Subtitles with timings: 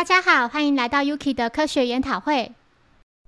[0.00, 2.54] 大家好，欢迎来到 Yuki 的科学研讨会。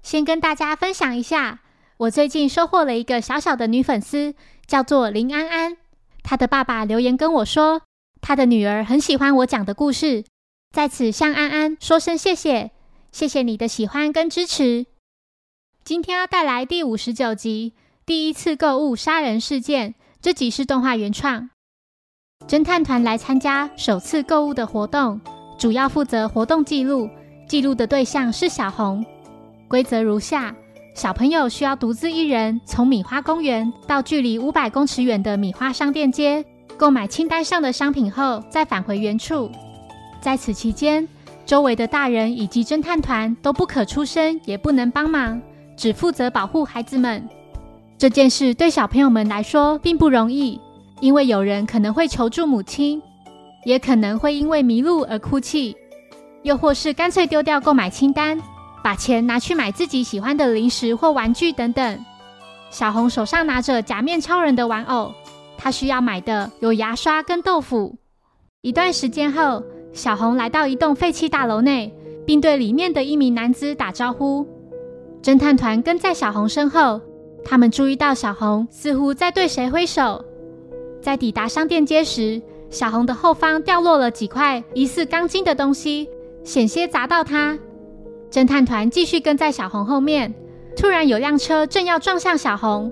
[0.03, 1.59] 先跟大家分享一下，
[1.99, 4.35] 我最近收获了一个小小的女粉丝，
[4.67, 5.77] 叫做林安安。
[6.23, 7.83] 她的爸爸留言跟我说，
[8.23, 10.25] 她的女儿很喜欢我讲的故事，
[10.71, 12.71] 在此向安安说声谢谢，
[13.13, 14.87] 谢谢你的喜欢跟支持。
[15.85, 17.75] 今天要带来第五十九集
[18.07, 19.91] 《第一次购物杀人事件》，
[20.23, 21.51] 这集是动画原创。
[22.49, 25.21] 侦探团来参加首次购物的活动。
[25.63, 27.09] 主要负责活动记录，
[27.47, 29.07] 记录的对象是小红。
[29.69, 30.53] 规则如下：
[30.93, 36.45] 小朋友需要独自一人从米花公园到距离五百公尺远的米花商店街
[36.77, 39.49] 购买清单上的商品后，再返回原处。
[40.21, 41.07] 在此期间，
[41.47, 45.41] 周围的大人以及侦探团都不可出声，也不能帮忙，
[45.77, 47.25] 只负责保护孩子们。
[47.97, 50.61] 这件事对小朋友们来说并不容易，
[51.01, 53.01] 因为有人可能会求助母亲。
[53.65, 55.77] 也可能会因为迷路而哭泣，
[56.43, 58.41] 又或是干脆丢掉购买清单，
[58.83, 62.05] 把钱拿去买自己喜欢的零食或玩具等等。
[62.71, 65.13] 小红手上拿着假面超人的玩偶，
[65.57, 67.97] 她需要买的有牙刷跟豆腐。
[68.63, 74.47] 一段时间后，小红来到一栋废弃大楼内，并对里面的一名男子打招呼。
[75.23, 77.01] 侦探团跟在小红身后，
[77.45, 80.25] 他们注意到小红似乎在对谁挥手。
[81.01, 82.41] 在抵达商店街时，
[82.73, 86.09] 小红的后方掉落了几块疑似钢筋的东西，
[86.43, 87.57] 险些砸到她。
[88.31, 90.35] 侦探团继续跟在小红后面，
[90.75, 92.91] 突然有辆车正要撞向小红，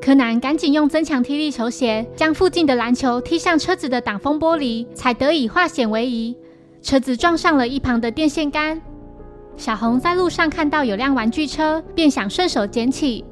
[0.00, 6.34] 柯南赶紧用增强踢力球鞋将附近的篮球踢向车子的挡风玻璃，才得以化险为夷。
[6.80, 8.80] 车子撞上了一旁的电线杆。
[9.54, 13.22] 小红在路上看到有辆玩具车，便想顺手捡起。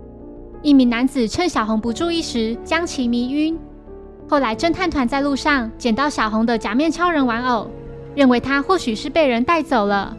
[0.61, 3.58] 一名男子趁小红不注意时将其迷晕。
[4.29, 7.67] 后来，侦探团在路上捡到小红的假面超人玩偶，
[8.15, 10.15] 认为她或许是被人带走了。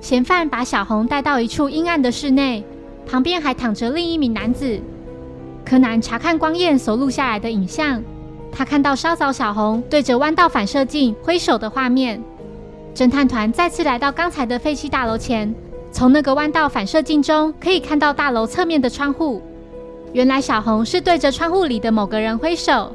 [0.00, 2.64] 嫌犯把小红带到一处阴暗的室内，
[3.08, 4.80] 旁边还躺着另一名男子。
[5.64, 8.02] 柯南查看光彦所录下来的影像，
[8.50, 12.20] 他看到稍早小红对着弯道反射镜挥手的画面。
[12.96, 15.54] 侦探团再次来到刚才的废弃大楼前，
[15.92, 19.40] 从那个弯道反射镜中可以看到大楼侧面的窗户。
[20.12, 22.90] 原来小红是对着窗户里的某个人挥手。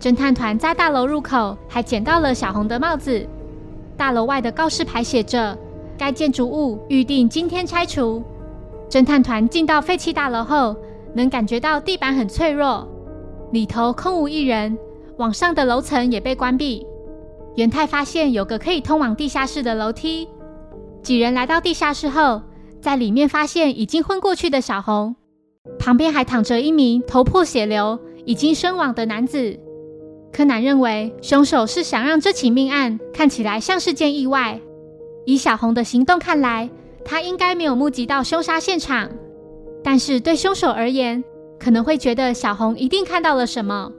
[0.00, 3.28] 侦探团在大楼入口还捡到了小红的帽子。
[3.98, 5.56] 大楼外的告示牌写着
[5.98, 8.22] ：“该建筑物预定今天拆除。”
[8.88, 10.74] 侦探团进到废弃大楼后，
[11.12, 12.88] 能感觉到地板很脆弱，
[13.52, 14.76] 里头空无一人，
[15.18, 16.86] 往上的楼层也被关闭。
[17.56, 20.26] 元太发现有个可以通往地下室的楼梯。
[21.02, 22.40] 几人来到地下室后，
[22.80, 25.14] 在里面发现已经昏过去的小红，
[25.78, 29.60] 旁边还躺着一名头破血流、已经身亡的男子。
[30.32, 34.60] 柯南认为，凶手是想让这起命案看起来像是件意外。
[35.26, 36.70] 以小红的行动看来，
[37.04, 39.10] 他应该没有目击到凶杀现场。
[39.82, 41.22] 但是对凶手而言，
[41.58, 43.92] 可能会觉得小红一定看到了什么，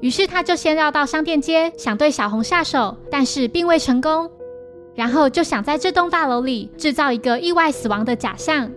[0.00, 4.30] 于是他就先绕到商店街，想对小红下手，但是并未成功。
[4.94, 8.70] 然后就想在这栋大楼里制造一个意外死亡的假象。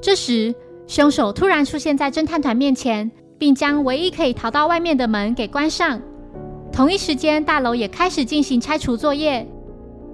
[0.00, 0.54] 这时，
[0.86, 6.00] 凶手突然出现在侦探团面前，并将唯一可以逃到外面的门给关上。
[6.72, 9.46] 同一时间，大楼也开始进行拆除作业。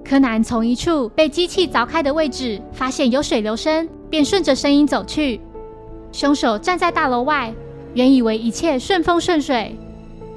[0.03, 5.39] 柯南从一处被机器凿开的位置发现有水流声，便顺着声音走去。
[6.11, 7.53] 凶手站在大楼外，
[7.93, 9.73] 原以为一切顺风顺水，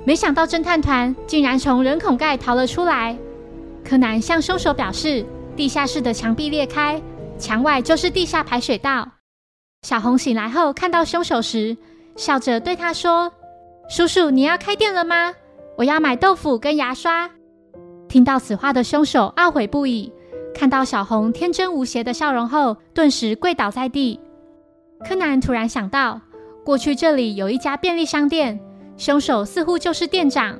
[0.04, 3.16] 没想到侦探团竟然从人孔盖逃了出来。
[3.84, 7.02] 柯南向凶手表示，地下室的墙壁裂开，
[7.36, 9.08] 墙外就是地下排水道。
[9.82, 11.76] 小红醒来后看到凶手时，
[12.14, 13.32] 笑着对他说
[13.90, 15.34] ：“叔叔，你要开店了吗？”
[15.82, 17.28] 我要买豆腐跟牙刷。
[18.08, 20.12] 听到此话的凶手懊悔不已，
[20.54, 24.20] 看到小红天真无邪的笑容后，顿时跪倒在地。
[25.04, 26.20] 柯南突然想到，
[26.64, 28.60] 过去这里有一家便利商店，
[28.96, 30.56] 凶手似乎就是店长。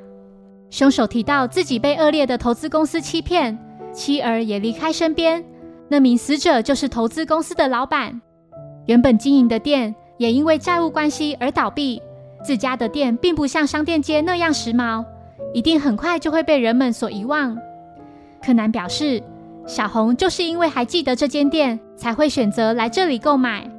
[0.71, 3.57] 凶手提到自己被恶劣的投资公司欺骗，
[3.93, 5.45] 妻儿也离开身边，
[5.87, 8.21] 那名死者就是投资公司的老板。
[8.87, 12.03] 原本经营的店也因为债务关系而倒闭。
[12.45, 15.05] 自家的店并不像商店街那样时髦，
[15.53, 17.57] 一定很快就会被人们所遗忘。
[18.45, 19.23] 柯南表示，
[19.67, 23.71] 小红就是因为还记得这间店，才会选择来这里购买。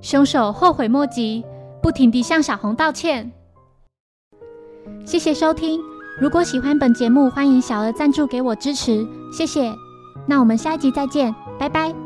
[0.00, 1.44] 凶手后悔莫及，
[1.82, 3.32] 不停地向小红道歉。
[5.06, 5.80] 谢谢收听，
[6.20, 9.72] 如果喜欢本节目，欢迎小额赞助给我支持，谢谢。
[10.26, 12.03] 那我们下一集再见，拜拜。